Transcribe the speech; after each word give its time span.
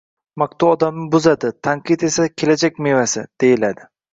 Maqtov 0.43 0.71
odamni 0.75 1.05
buzadi, 1.17 1.51
tanqid 1.69 2.07
esa 2.09 2.27
kelajak 2.35 2.83
mevasi, 2.89 3.29
deyiladi. 3.45 3.91